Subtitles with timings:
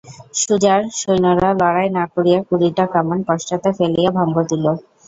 [0.35, 4.65] সুজার সৈন্যেরা লড়াই না করিয়া কুড়িটা কামান পশ্চাতে ফেলিয়া ভঙ্গ দিল।